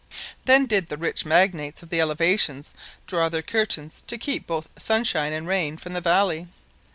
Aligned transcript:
Then 0.45 0.65
did 0.65 0.89
the 0.89 0.97
rich 0.97 1.25
magnates 1.25 1.83
of 1.83 1.91
the 1.91 2.01
elevations 2.01 2.73
draw 3.05 3.29
their 3.29 3.43
curtains 3.43 4.03
to 4.07 4.17
keep 4.17 4.47
both 4.47 4.67
sunshine 4.79 5.31
and 5.31 5.47
rain 5.47 5.77
from 5.77 5.93
the 5.93 6.01
valley. 6.01 6.47